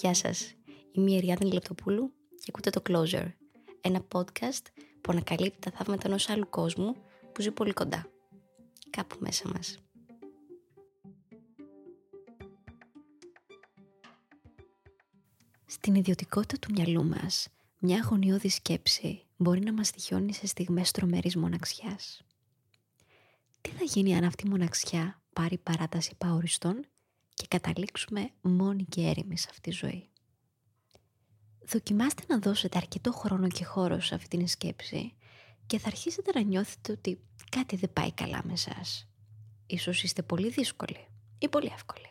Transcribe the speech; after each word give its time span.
Γεια 0.00 0.14
σας, 0.14 0.54
είμαι 0.92 1.10
η 1.10 1.16
Εριάδη 1.16 1.52
Λεπτοπούλου 1.52 2.12
και 2.28 2.44
ακούτε 2.48 2.70
το 2.70 2.82
Closer, 2.88 3.32
ένα 3.80 4.06
podcast 4.12 4.62
που 5.00 5.12
ανακαλύπτει 5.12 5.58
τα 5.58 5.70
θαύματα 5.70 6.08
ενός 6.08 6.28
άλλου 6.28 6.48
κόσμου 6.48 6.94
που 7.32 7.40
ζει 7.40 7.50
πολύ 7.50 7.72
κοντά, 7.72 8.10
κάπου 8.90 9.16
μέσα 9.20 9.48
μας. 9.48 9.78
Στην 15.66 15.94
ιδιωτικότητα 15.94 16.58
του 16.58 16.72
μυαλού 16.74 17.04
μας, 17.04 17.48
μια 17.78 17.96
αγωνιώδη 17.96 18.48
σκέψη 18.48 19.26
μπορεί 19.36 19.60
να 19.60 19.72
μας 19.72 19.90
τυχιώνει 19.90 20.32
σε 20.32 20.46
στιγμές 20.46 20.90
τρομερής 20.90 21.36
μοναξιάς. 21.36 22.22
Τι 23.60 23.70
θα 23.70 23.84
γίνει 23.84 24.16
αν 24.16 24.24
αυτή 24.24 24.46
η 24.46 24.50
μοναξιά 24.50 25.22
πάρει 25.32 25.58
παράταση 25.58 26.14
παοριστών 26.18 26.86
και 27.38 27.46
καταλήξουμε 27.48 28.30
μόνοι 28.40 28.84
και 28.84 29.00
έρημοι 29.00 29.38
σε 29.38 29.46
αυτή 29.50 29.70
τη 29.70 29.76
ζωή. 29.76 30.08
Δοκιμάστε 31.66 32.22
να 32.28 32.38
δώσετε 32.38 32.76
αρκετό 32.76 33.12
χρόνο 33.12 33.48
και 33.48 33.64
χώρο 33.64 34.00
σε 34.00 34.14
αυτή 34.14 34.36
την 34.36 34.48
σκέψη 34.48 35.12
και 35.66 35.78
θα 35.78 35.86
αρχίσετε 35.88 36.30
να 36.34 36.40
νιώθετε 36.40 36.92
ότι 36.92 37.20
κάτι 37.50 37.76
δεν 37.76 37.92
πάει 37.92 38.12
καλά 38.12 38.40
με 38.44 38.52
εσάς. 38.52 39.08
Ίσως 39.66 40.02
είστε 40.02 40.22
πολύ 40.22 40.48
δύσκολοι 40.48 41.06
ή 41.38 41.48
πολύ 41.48 41.70
εύκολοι. 41.74 42.10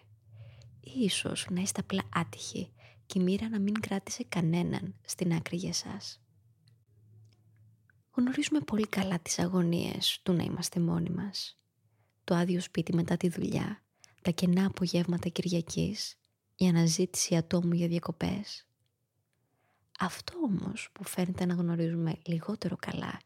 Ή 0.79 1.03
ίσως 1.03 1.47
να 1.49 1.61
είστε 1.61 1.79
απλά 1.79 2.03
άτυχοι 2.13 2.71
και 3.05 3.19
η 3.19 3.23
μοίρα 3.23 3.49
να 3.49 3.59
μην 3.59 3.79
κράτησε 3.79 4.23
κανέναν 4.29 4.95
στην 5.05 5.33
άκρη 5.33 5.57
για 5.57 5.69
εσάς. 5.69 6.21
Γνωρίζουμε 8.11 8.59
πολύ 8.59 8.87
καλά 8.87 9.19
τις 9.19 9.39
αγωνίες 9.39 10.19
του 10.23 10.33
να 10.33 10.43
είμαστε 10.43 10.79
μόνοι 10.79 11.09
μας. 11.09 11.59
Το 12.23 12.35
άδειο 12.35 12.61
σπίτι 12.61 12.95
μετά 12.95 13.17
τη 13.17 13.29
δουλειά, 13.29 13.83
τα 14.27 14.33
κενά 14.33 14.65
απογεύματα 14.65 15.29
Κυριακής, 15.29 16.15
η 16.55 16.67
αναζήτηση 16.67 17.35
ατόμου 17.35 17.73
για 17.73 17.87
διακοπές. 17.87 18.67
Αυτό 19.99 20.33
όμως 20.43 20.89
που 20.93 21.03
φαίνεται 21.03 21.45
να 21.45 21.53
γνωρίζουμε 21.53 22.15
λιγότερο 22.25 22.75
καλά 22.79 23.19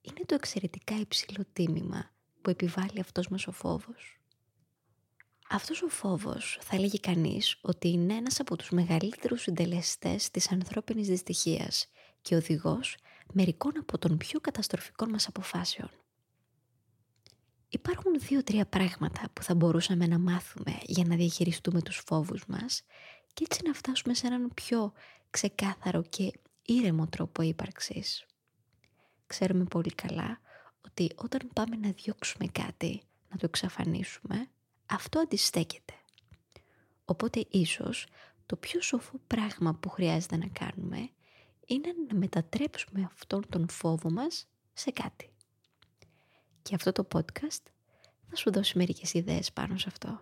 είναι 0.00 0.20
το 0.26 0.34
εξαιρετικά 0.34 0.94
υψηλό 1.00 1.44
τίμημα 1.52 2.10
που 2.42 2.50
επιβάλλει 2.50 3.00
αυτός 3.00 3.28
μας 3.28 3.46
ο 3.46 3.52
φόβος. 3.52 4.20
Αυτός 5.50 5.82
ο 5.82 5.88
φόβος 5.88 6.58
θα 6.60 6.76
έλεγε 6.76 6.98
κανείς 6.98 7.58
ότι 7.60 7.88
είναι 7.88 8.14
ένας 8.14 8.40
από 8.40 8.56
τους 8.56 8.70
μεγαλύτερους 8.70 9.42
συντελεστές 9.42 10.30
της 10.30 10.52
ανθρώπινης 10.52 11.08
δυστυχίας 11.08 11.86
και 12.22 12.34
οδηγός 12.34 12.96
μερικών 13.32 13.72
από 13.78 13.98
των 13.98 14.16
πιο 14.16 14.40
καταστροφικών 14.40 15.10
μας 15.10 15.26
αποφάσεων. 15.26 15.90
Υπάρχουν 17.74 18.18
δύο-τρία 18.18 18.66
πράγματα 18.66 19.30
που 19.32 19.42
θα 19.42 19.54
μπορούσαμε 19.54 20.06
να 20.06 20.18
μάθουμε 20.18 20.78
για 20.82 21.04
να 21.04 21.16
διαχειριστούμε 21.16 21.82
τους 21.82 22.02
φόβους 22.06 22.46
μας 22.46 22.82
και 23.32 23.44
έτσι 23.50 23.60
να 23.66 23.72
φτάσουμε 23.72 24.14
σε 24.14 24.26
έναν 24.26 24.50
πιο 24.54 24.92
ξεκάθαρο 25.30 26.02
και 26.02 26.32
ήρεμο 26.62 27.06
τρόπο 27.06 27.42
ύπαρξης. 27.42 28.26
Ξέρουμε 29.26 29.64
πολύ 29.64 29.90
καλά 29.94 30.40
ότι 30.86 31.10
όταν 31.14 31.50
πάμε 31.52 31.76
να 31.76 31.90
διώξουμε 31.90 32.46
κάτι, 32.46 33.02
να 33.30 33.36
το 33.36 33.46
εξαφανίσουμε, 33.46 34.50
αυτό 34.86 35.18
αντιστέκεται. 35.18 35.94
Οπότε 37.04 37.46
ίσως 37.50 38.06
το 38.46 38.56
πιο 38.56 38.82
σοφό 38.82 39.20
πράγμα 39.26 39.74
που 39.74 39.88
χρειάζεται 39.88 40.36
να 40.36 40.46
κάνουμε 40.46 41.10
είναι 41.66 41.94
να 42.08 42.18
μετατρέψουμε 42.18 43.10
αυτόν 43.12 43.48
τον 43.48 43.68
φόβο 43.68 44.10
μας 44.10 44.46
σε 44.72 44.90
κάτι. 44.90 45.33
Και 46.64 46.74
αυτό 46.74 46.92
το 46.92 47.08
podcast 47.12 47.62
θα 48.28 48.36
σου 48.36 48.52
δώσει 48.52 48.78
μερικές 48.78 49.14
ιδέες 49.14 49.52
πάνω 49.52 49.78
σε 49.78 49.88
αυτό. 49.88 50.20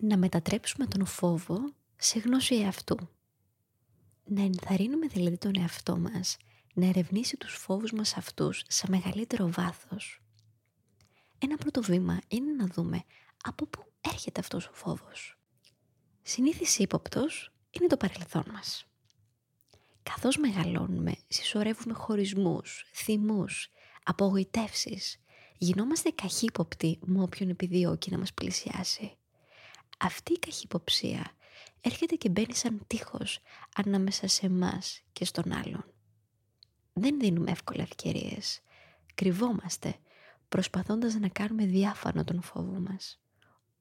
Να 0.00 0.16
μετατρέψουμε 0.16 0.86
τον 0.86 1.06
φόβο 1.06 1.58
σε 1.96 2.18
γνώση 2.18 2.54
εαυτού. 2.54 2.96
Να 4.24 4.42
ενθαρρύνουμε 4.42 5.06
δηλαδή 5.06 5.38
τον 5.38 5.52
εαυτό 5.56 5.98
μας 5.98 6.36
να 6.74 6.86
ερευνήσει 6.86 7.36
τους 7.36 7.54
φόβους 7.54 7.92
μας 7.92 8.16
αυτούς 8.16 8.64
σε 8.68 8.86
μεγαλύτερο 8.88 9.50
βάθος 9.50 10.19
ένα 11.42 11.56
πρώτο 11.56 11.82
βήμα 11.82 12.20
είναι 12.28 12.52
να 12.52 12.66
δούμε 12.66 13.04
από 13.42 13.66
πού 13.66 13.92
έρχεται 14.00 14.40
αυτός 14.40 14.66
ο 14.66 14.72
φόβος. 14.72 15.38
Συνήθις 16.22 16.78
ύποπτος 16.78 17.52
είναι 17.70 17.86
το 17.86 17.96
παρελθόν 17.96 18.44
μας. 18.52 18.84
Καθώς 20.02 20.36
μεγαλώνουμε, 20.36 21.16
συσσωρεύουμε 21.28 21.94
χωρισμούς, 21.94 22.84
θυμούς, 22.94 23.70
απογοητεύσεις. 24.04 25.20
Γινόμαστε 25.58 26.10
καχύποπτοι 26.10 26.98
με 27.00 27.22
όποιον 27.22 27.48
επιδιώκει 27.48 28.10
να 28.10 28.18
μας 28.18 28.34
πλησιάσει. 28.34 29.16
Αυτή 29.98 30.32
η 30.32 30.38
καχυποψία 30.38 31.36
έρχεται 31.80 32.14
και 32.14 32.28
μπαίνει 32.28 32.54
σαν 32.54 32.84
τείχος 32.86 33.38
ανάμεσα 33.76 34.28
σε 34.28 34.46
εμάς 34.46 35.02
και 35.12 35.24
στον 35.24 35.52
άλλον. 35.52 35.84
Δεν 36.92 37.18
δίνουμε 37.18 37.50
εύκολα 37.50 37.82
ευκαιρίες. 37.82 38.60
Κρυβόμαστε 39.14 39.96
προσπαθώντας 40.50 41.14
να 41.14 41.28
κάνουμε 41.28 41.64
διάφανο 41.64 42.24
τον 42.24 42.42
φόβο 42.42 42.80
μας. 42.80 43.20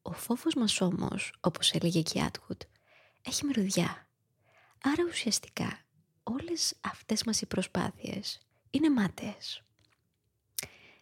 Ο 0.02 0.12
φόβος 0.12 0.54
μας 0.56 0.82
όμως, 0.82 1.34
όπως 1.40 1.72
έλεγε 1.72 2.02
και 2.02 2.20
η 2.20 2.22
Άτγουτ, 2.22 2.62
έχει 3.22 3.46
μυρωδιά. 3.46 4.08
Άρα 4.84 5.04
ουσιαστικά 5.08 5.80
όλες 6.24 6.74
αυτές 6.82 7.24
μας 7.24 7.42
οι 7.42 7.46
προσπάθειες 7.46 8.40
είναι 8.70 8.90
μάταιες. 8.90 9.64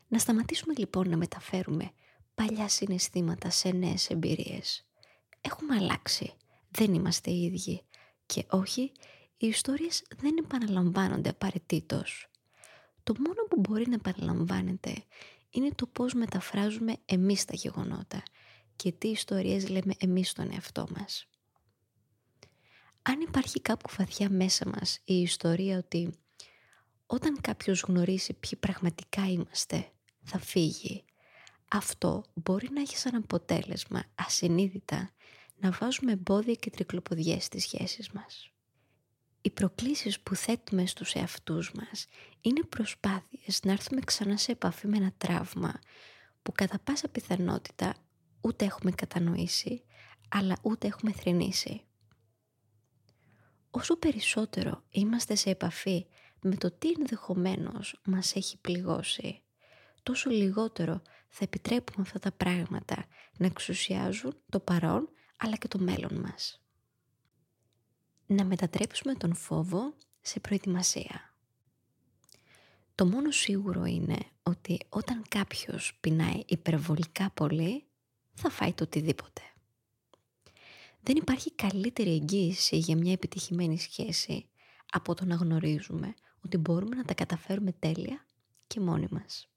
Να 0.08 0.20
σταματήσουμε 0.20 0.74
λοιπόν 0.78 1.10
να 1.10 1.18
μεταφέρουμε 1.18 1.92
παλιά 2.36 2.68
συναισθήματα 2.68 3.50
σε 3.50 3.70
νέες 3.70 4.10
εμπειρίες. 4.10 4.86
Έχουμε 5.42 5.76
αλλάξει, 5.76 6.34
δεν 6.70 6.94
είμαστε 6.94 7.32
οι 7.32 7.44
ίδιοι 7.44 7.86
και 8.26 8.46
όχι, 8.50 8.92
οι 9.38 9.48
ιστορίες 9.48 10.04
δεν 10.18 10.38
επαναλαμβάνονται 10.38 11.30
απαραίτητος. 11.30 12.28
Το 13.04 13.14
μόνο 13.18 13.48
που 13.50 13.60
μπορεί 13.60 13.88
να 13.88 13.96
επαναλαμβάνεται 13.96 15.04
είναι 15.50 15.72
το 15.76 15.88
πώς 15.88 16.14
μεταφράζουμε 16.14 16.98
εμείς 17.06 17.46
τα 17.46 17.54
γεγονότα 17.56 18.24
και 18.76 18.92
τι 18.92 19.08
ιστορίες 19.08 19.70
λέμε 19.70 19.94
εμείς 19.98 20.30
στον 20.30 20.52
εαυτό 20.52 20.88
μας. 20.98 21.28
Αν 23.02 23.22
υπάρχει 23.22 23.62
κάπου 23.62 23.90
βαθιά 23.98 24.30
μέσα 24.30 24.68
μας 24.68 25.00
η 25.04 25.22
ιστορία 25.22 25.78
ότι 25.78 26.14
όταν 27.06 27.42
κάποιος 27.42 27.82
γνωρίσει 27.82 28.34
ποιοι 28.34 28.60
πραγματικά 28.60 29.28
είμαστε 29.28 29.92
θα 30.24 30.40
φύγει, 30.40 31.04
αυτό 31.68 32.24
μπορεί 32.34 32.70
να 32.72 32.82
έχει 32.82 32.98
σαν 32.98 33.16
αποτέλεσμα 33.16 34.04
ασυνείδητα 34.16 35.10
να 35.60 35.72
βάζουμε 35.72 36.12
εμπόδια 36.12 36.54
και 36.54 36.70
τρικλοποδιές 36.70 37.44
στις 37.44 37.64
σχέσεις 37.64 38.12
μας. 38.12 38.52
Οι 39.42 39.52
προκλήσεις 39.52 40.20
που 40.20 40.36
θέτουμε 40.36 40.86
στους 40.86 41.14
εαυτούς 41.14 41.72
μας 41.72 42.06
είναι 42.42 42.64
προσπάθειες 42.64 43.60
να 43.64 43.72
έρθουμε 43.72 44.02
ξανά 44.02 44.38
σε 44.38 44.52
επαφή 44.52 44.88
με 44.88 44.98
ένα 44.98 45.12
τραύμα 45.18 45.80
που 46.42 46.52
κατά 46.52 46.80
πάσα 46.80 47.08
πιθανότητα 47.08 47.96
ούτε 48.42 48.66
έχουμε 48.66 48.92
κατανοήσει, 48.92 49.84
αλλά 50.30 50.58
ούτε 50.62 50.88
έχουμε 50.88 51.12
θρηνήσει. 51.12 51.82
Όσο 53.72 53.98
περισσότερο 53.98 54.84
είμαστε 54.90 55.36
σε 55.36 55.50
επαφή 55.50 56.06
με 56.42 56.56
το 56.56 56.72
τι 56.72 56.92
ενδεχομένως 57.00 58.02
μας 58.06 58.36
έχει 58.36 58.58
πληγώσει, 58.58 59.42
τόσο 60.04 60.30
λιγότερο 60.30 61.02
θα 61.28 61.44
επιτρέπουμε 61.44 62.06
αυτά 62.06 62.20
τα 62.20 62.32
πράγματα 62.32 63.06
να 63.38 63.46
εξουσιάζουν 63.46 64.38
το 64.50 64.60
παρόν 64.60 65.10
αλλά 65.38 65.56
και 65.56 65.68
το 65.68 65.80
μέλλον 65.80 66.20
μας 66.20 66.62
να 68.28 68.46
μετατρέψουμε 68.46 69.14
τον 69.14 69.36
φόβο 69.36 69.94
σε 70.22 70.40
προετοιμασία. 70.40 71.36
Το 72.96 73.06
μόνο 73.06 73.32
σίγουρο 73.32 73.86
είναι 73.86 74.18
ότι 74.44 74.80
όταν 74.90 75.24
κάποιος 75.30 75.98
πεινάει 76.00 76.44
υπερβολικά 76.46 77.30
πολύ, 77.30 77.84
θα 78.34 78.50
φάει 78.50 78.74
το 78.74 78.84
οτιδήποτε. 78.84 79.42
Δεν 81.02 81.16
υπάρχει 81.16 81.52
καλύτερη 81.52 82.12
εγγύηση 82.12 82.78
για 82.78 82.96
μια 82.96 83.12
επιτυχημένη 83.12 83.80
σχέση 83.80 84.50
από 84.92 85.14
το 85.14 85.26
να 85.26 85.36
γνωρίζουμε 85.36 86.14
ότι 86.46 86.58
μπορούμε 86.58 86.96
να 86.96 87.04
τα 87.04 87.14
καταφέρουμε 87.14 87.72
τέλεια 87.72 88.26
και 88.68 88.80
μόνοι 88.80 89.08
μας. 89.12 89.50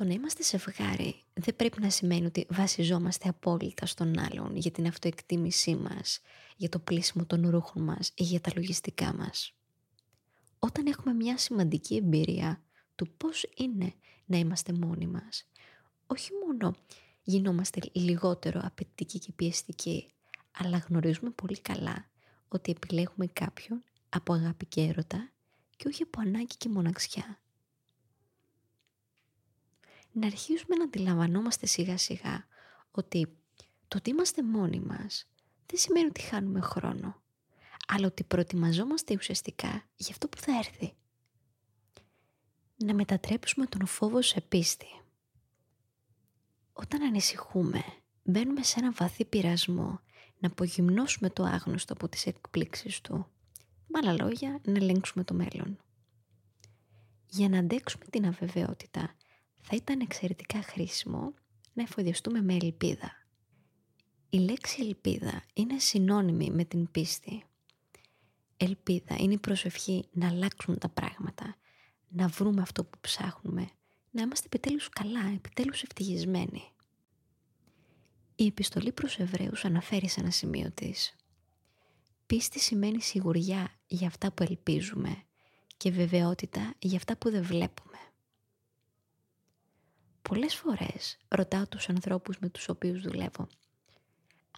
Το 0.00 0.06
να 0.06 0.12
είμαστε 0.12 0.42
ζευγάρι 0.42 1.22
δεν 1.34 1.56
πρέπει 1.56 1.80
να 1.80 1.90
σημαίνει 1.90 2.26
ότι 2.26 2.46
βασιζόμαστε 2.50 3.28
απόλυτα 3.28 3.86
στον 3.86 4.18
άλλον 4.18 4.56
για 4.56 4.70
την 4.70 4.86
αυτοεκτίμησή 4.86 5.74
μας, 5.74 6.20
για 6.56 6.68
το 6.68 6.78
πλήσιμο 6.78 7.26
των 7.26 7.50
ρούχων 7.50 7.82
μας 7.82 8.12
ή 8.14 8.22
για 8.22 8.40
τα 8.40 8.50
λογιστικά 8.54 9.14
μας. 9.14 9.54
Όταν 10.58 10.86
έχουμε 10.86 11.14
μια 11.14 11.38
σημαντική 11.38 11.96
εμπειρία 11.96 12.62
του 12.94 13.08
πώς 13.16 13.46
είναι 13.56 13.94
να 14.24 14.38
είμαστε 14.38 14.72
μόνοι 14.72 15.06
μας, 15.06 15.48
όχι 16.06 16.30
μόνο 16.46 16.76
γινόμαστε 17.22 17.80
λιγότερο 17.92 18.60
απαιτητικοί 18.64 19.18
και 19.18 19.32
πιεστικοί, 19.32 20.12
αλλά 20.50 20.78
γνωρίζουμε 20.88 21.30
πολύ 21.30 21.60
καλά 21.60 22.10
ότι 22.48 22.70
επιλέγουμε 22.70 23.26
κάποιον 23.26 23.84
από 24.08 24.32
αγάπη 24.32 24.66
και 24.66 24.80
έρωτα 24.80 25.30
και 25.76 25.88
όχι 25.88 26.02
από 26.02 26.20
ανάγκη 26.20 26.56
και 26.58 26.68
μοναξιά. 26.68 27.40
Να 30.12 30.26
αρχίσουμε 30.26 30.76
να 30.76 30.84
αντιλαμβανόμαστε 30.84 31.66
σιγά 31.66 31.96
σιγά 31.96 32.46
ότι 32.90 33.36
το 33.88 33.96
ότι 33.96 34.10
είμαστε 34.10 34.42
μόνοι 34.42 34.80
μας 34.80 35.28
δεν 35.66 35.78
σημαίνει 35.78 36.06
ότι 36.06 36.20
χάνουμε 36.20 36.60
χρόνο, 36.60 37.22
αλλά 37.86 38.06
ότι 38.06 38.24
προετοιμαζόμαστε 38.24 39.14
ουσιαστικά 39.14 39.88
για 39.96 40.10
αυτό 40.10 40.28
που 40.28 40.36
θα 40.36 40.58
έρθει. 40.58 40.94
Να 42.76 42.94
μετατρέψουμε 42.94 43.66
τον 43.66 43.86
φόβο 43.86 44.22
σε 44.22 44.40
πίστη. 44.40 44.86
Όταν 46.72 47.02
ανησυχούμε, 47.02 47.82
μπαίνουμε 48.22 48.62
σε 48.62 48.78
ένα 48.78 48.92
βαθύ 48.92 49.24
πειρασμό 49.24 50.00
να 50.38 50.48
απογυμνώσουμε 50.48 51.30
το 51.30 51.42
άγνωστο 51.42 51.92
από 51.92 52.08
τις 52.08 52.26
εκπλήξεις 52.26 53.00
του. 53.00 53.26
Με 53.86 53.98
άλλα 53.98 54.12
λόγια, 54.12 54.60
να 54.64 54.72
ελέγξουμε 54.72 55.24
το 55.24 55.34
μέλλον. 55.34 55.78
Για 57.26 57.48
να 57.48 57.58
αντέξουμε 57.58 58.04
την 58.10 58.26
αβεβαιότητα, 58.26 59.14
θα 59.60 59.76
ήταν 59.76 60.00
εξαιρετικά 60.00 60.62
χρήσιμο 60.62 61.34
να 61.72 61.82
εφοδιαστούμε 61.82 62.42
με 62.42 62.54
ελπίδα. 62.54 63.12
Η 64.30 64.38
λέξη 64.38 64.82
ελπίδα 64.82 65.42
είναι 65.54 65.78
συνώνυμη 65.78 66.50
με 66.50 66.64
την 66.64 66.90
πίστη. 66.90 67.44
Ελπίδα 68.56 69.16
είναι 69.18 69.32
η 69.32 69.38
προσευχή 69.38 70.04
να 70.12 70.28
αλλάξουν 70.28 70.78
τα 70.78 70.88
πράγματα, 70.88 71.56
να 72.08 72.28
βρούμε 72.28 72.62
αυτό 72.62 72.84
που 72.84 72.98
ψάχνουμε, 73.00 73.70
να 74.10 74.22
είμαστε 74.22 74.46
επιτέλους 74.46 74.88
καλά, 74.88 75.26
επιτέλους 75.34 75.82
ευτυχισμένοι. 75.82 76.62
Η 78.36 78.46
επιστολή 78.46 78.92
προς 78.92 79.18
Εβραίους 79.18 79.64
αναφέρει 79.64 80.08
σε 80.08 80.20
ένα 80.20 80.30
σημείο 80.30 80.70
της. 80.74 81.16
Πίστη 82.26 82.58
σημαίνει 82.58 83.00
σιγουριά 83.00 83.78
για 83.86 84.06
αυτά 84.06 84.32
που 84.32 84.42
ελπίζουμε 84.42 85.22
και 85.76 85.90
βεβαιότητα 85.90 86.74
για 86.78 86.96
αυτά 86.96 87.16
που 87.16 87.30
δεν 87.30 87.42
βλέπουμε. 87.42 87.98
Πολλές 90.22 90.54
φορές 90.54 91.16
ρωτάω 91.28 91.66
τους 91.66 91.88
ανθρώπους 91.88 92.38
με 92.38 92.48
τους 92.48 92.68
οποίους 92.68 93.00
δουλεύω 93.00 93.46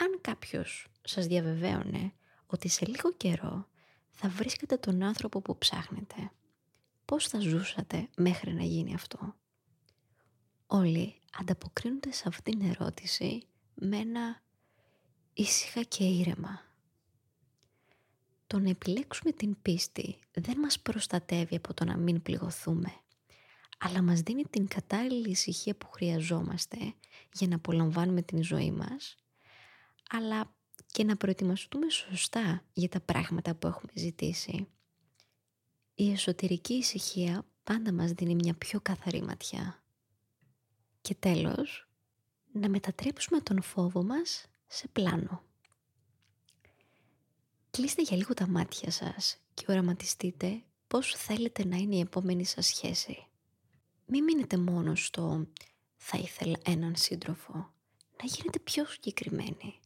αν 0.00 0.18
κάποιος 0.20 0.86
σας 1.02 1.26
διαβεβαίωνε 1.26 2.12
ότι 2.46 2.68
σε 2.68 2.86
λίγο 2.86 3.12
καιρό 3.12 3.68
θα 4.10 4.28
βρίσκετε 4.28 4.76
τον 4.76 5.02
άνθρωπο 5.02 5.40
που 5.40 5.58
ψάχνετε, 5.58 6.30
πώς 7.04 7.28
θα 7.28 7.40
ζούσατε 7.40 8.08
μέχρι 8.16 8.52
να 8.54 8.62
γίνει 8.62 8.94
αυτό; 8.94 9.34
Όλοι 10.66 11.20
ανταποκρίνονται 11.38 12.12
σε 12.12 12.24
αυτήν 12.26 12.58
την 12.58 12.68
ερώτηση 12.68 13.42
με 13.74 13.96
ένα 13.96 14.42
ήσυχα 15.32 15.82
και 15.82 16.04
ήρεμα. 16.04 16.60
Το 18.46 18.58
να 18.58 18.68
επιλέξουμε 18.68 19.32
την 19.32 19.62
πίστη 19.62 20.18
δεν 20.32 20.58
μας 20.58 20.80
προστατεύει 20.80 21.56
από 21.56 21.74
το 21.74 21.84
να 21.84 21.96
μην 21.96 22.22
πληγωθούμε, 22.22 22.94
αλλά 23.84 24.02
μας 24.02 24.20
δίνει 24.20 24.44
την 24.44 24.68
κατάλληλη 24.68 25.30
ησυχία 25.30 25.76
που 25.76 25.90
χρειαζόμαστε 25.90 26.94
για 27.32 27.48
να 27.48 27.54
απολαμβάνουμε 27.54 28.22
την 28.22 28.42
ζωή 28.42 28.70
μας, 28.70 29.16
αλλά 30.10 30.54
και 30.86 31.04
να 31.04 31.16
προετοιμαστούμε 31.16 31.90
σωστά 31.90 32.64
για 32.72 32.88
τα 32.88 33.00
πράγματα 33.00 33.54
που 33.54 33.66
έχουμε 33.66 33.92
ζητήσει. 33.94 34.68
Η 35.94 36.10
εσωτερική 36.10 36.74
ησυχία 36.74 37.46
πάντα 37.64 37.92
μας 37.92 38.12
δίνει 38.12 38.34
μια 38.34 38.54
πιο 38.54 38.80
καθαρή 38.80 39.22
ματιά. 39.22 39.82
Και 41.00 41.14
τέλος, 41.14 41.88
να 42.52 42.68
μετατρέψουμε 42.68 43.40
τον 43.40 43.62
φόβο 43.62 44.02
μας 44.02 44.46
σε 44.66 44.88
πλάνο. 44.88 45.42
Κλείστε 47.70 48.02
για 48.02 48.16
λίγο 48.16 48.34
τα 48.34 48.48
μάτια 48.48 48.90
σας 48.90 49.38
και 49.54 49.64
οραματιστείτε 49.68 50.62
πώς 50.88 51.14
θέλετε 51.14 51.64
να 51.64 51.76
είναι 51.76 51.96
η 51.96 52.00
επόμενη 52.00 52.44
σας 52.44 52.66
σχέση. 52.66 53.26
Μην 54.14 54.24
μείνετε 54.24 54.56
μόνος 54.56 55.04
στο 55.06 55.46
«θα 55.96 56.18
ήθελα 56.18 56.58
έναν 56.64 56.96
σύντροφο». 56.96 57.52
Να 58.22 58.24
γίνετε 58.24 58.58
πιο 58.58 58.84
συγκεκριμένοι. 58.84 59.80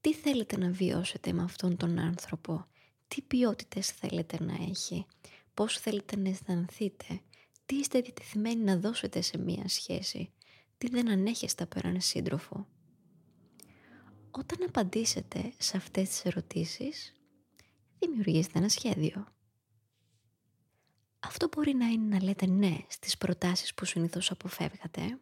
Τι 0.00 0.14
θέλετε 0.14 0.58
να 0.58 0.70
βιώσετε 0.70 1.32
με 1.32 1.42
αυτόν 1.42 1.76
τον 1.76 1.98
άνθρωπο, 1.98 2.66
τι 3.08 3.22
ποιότητες 3.22 3.90
θέλετε 3.90 4.44
να 4.44 4.54
έχει, 4.70 5.06
πώς 5.54 5.78
θέλετε 5.78 6.16
να 6.16 6.28
αισθανθείτε, 6.28 7.20
τι 7.66 7.76
είστε 7.76 8.00
διατεθειμένοι 8.00 8.62
να 8.62 8.76
δώσετε 8.76 9.20
σε 9.20 9.38
μία 9.38 9.68
σχέση, 9.68 10.32
τι 10.78 10.88
δεν 10.88 11.10
ανέχεστε 11.10 11.62
από 11.62 11.80
έναν 11.84 12.00
σύντροφο; 12.00 12.66
Όταν 14.30 14.68
απαντήσετε 14.68 15.52
σε 15.58 15.76
αυτές 15.76 16.08
τις 16.08 16.24
ερωτήσεις, 16.24 17.14
δημιουργήστε 17.98 18.58
ένα 18.58 18.68
σχέδιο. 18.68 19.26
Αυτό 21.20 21.48
μπορεί 21.48 21.74
να 21.74 21.86
είναι 21.86 22.16
να 22.16 22.22
λέτε 22.22 22.46
ναι 22.46 22.76
στις 22.88 23.18
προτάσεις 23.18 23.74
που 23.74 23.84
συνήθως 23.84 24.30
αποφεύγατε, 24.30 25.18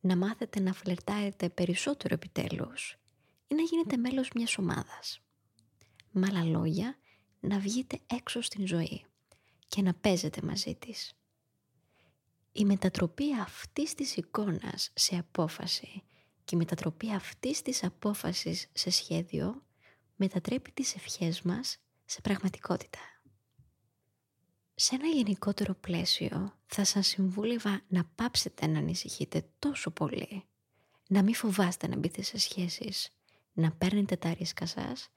να 0.00 0.16
μάθετε 0.16 0.60
να 0.60 0.72
φλερτάρετε 0.72 1.48
περισσότερο 1.48 2.14
επιτέλους 2.14 2.98
ή 3.46 3.54
να 3.54 3.62
γίνετε 3.62 3.96
μέλος 3.96 4.30
μιας 4.34 4.58
ομάδας. 4.58 5.20
Με 6.10 6.26
άλλα 6.30 6.44
λόγια, 6.44 6.98
να 7.40 7.58
βγείτε 7.58 7.98
έξω 8.06 8.40
στην 8.40 8.66
ζωή 8.66 9.04
και 9.68 9.82
να 9.82 9.94
παίζετε 9.94 10.40
μαζί 10.42 10.74
της. 10.74 11.12
Η 12.52 12.64
μετατροπή 12.64 13.34
αυτής 13.34 13.94
της 13.94 14.16
εικόνας 14.16 14.90
σε 14.94 15.16
απόφαση 15.16 16.02
και 16.44 16.54
η 16.54 16.58
μετατροπή 16.58 17.12
αυτής 17.12 17.62
της 17.62 17.84
απόφασης 17.84 18.68
σε 18.72 18.90
σχέδιο 18.90 19.62
μετατρέπει 20.16 20.72
τις 20.72 20.94
ευχές 20.94 21.42
μας 21.42 21.78
σε 22.04 22.20
πραγματικότητα. 22.20 22.98
Σε 24.80 24.94
ένα 24.94 25.06
γενικότερο 25.06 25.74
πλαίσιο 25.74 26.52
θα 26.66 26.84
σας 26.84 27.06
συμβούλευα 27.06 27.80
να 27.88 28.04
πάψετε 28.14 28.66
να 28.66 28.78
ανησυχείτε 28.78 29.48
τόσο 29.58 29.90
πολύ, 29.90 30.44
να 31.08 31.22
μην 31.22 31.34
φοβάστε 31.34 31.88
να 31.88 31.96
μπείτε 31.96 32.22
σε 32.22 32.38
σχέσεις, 32.38 33.12
να 33.52 33.72
παίρνετε 33.72 34.16
τα 34.16 34.34
ρίσκα 34.34 34.66
σας 34.66 35.08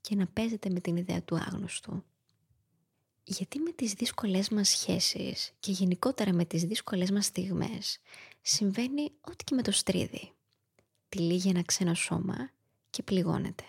και 0.00 0.14
να 0.14 0.26
παίζετε 0.26 0.70
με 0.70 0.80
την 0.80 0.96
ιδέα 0.96 1.22
του 1.22 1.36
άγνωστου. 1.36 2.04
Γιατί 3.24 3.58
με 3.58 3.72
τις 3.72 3.92
δύσκολες 3.92 4.48
μας 4.48 4.68
σχέσεις 4.68 5.52
και 5.60 5.72
γενικότερα 5.72 6.32
με 6.32 6.44
τις 6.44 6.64
δύσκολες 6.64 7.10
μας 7.10 7.24
στιγμές 7.24 7.98
συμβαίνει 8.42 9.12
ό,τι 9.20 9.44
και 9.44 9.54
με 9.54 9.62
το 9.62 9.72
στρίδι. 9.72 10.32
Τυλίγει 11.08 11.48
ένα 11.48 11.62
ξένο 11.62 11.94
σώμα 11.94 12.50
και 12.90 13.02
πληγώνεται. 13.02 13.64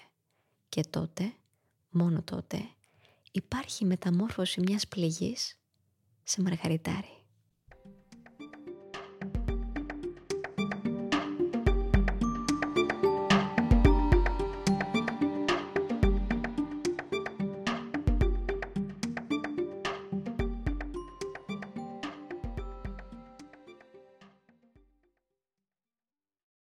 Και 0.69 0.83
τότε, 0.89 1.33
μόνο 1.89 2.21
τότε, 2.21 2.69
υπάρχει 3.31 3.85
μεταμόρφωση 3.85 4.61
μιας 4.61 4.87
πληγής 4.87 5.59
σε 6.23 6.41
μαργαριτάρι. 6.41 7.20